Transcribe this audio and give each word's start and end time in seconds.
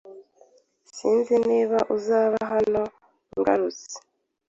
Sinzi 0.95 1.35
niba 1.47 1.77
uzaba 1.95 2.37
hano 2.51 2.83
ngarutse. 3.39 3.95